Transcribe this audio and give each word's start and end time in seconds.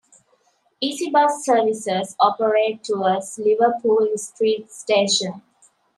EasyBus 0.83 1.43
services 1.43 2.15
operate 2.19 2.83
towards 2.83 3.37
Liverpool 3.37 4.07
Street 4.17 4.71
station. 4.71 5.43